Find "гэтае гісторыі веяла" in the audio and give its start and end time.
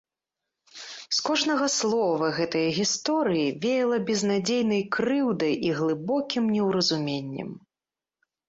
2.37-3.97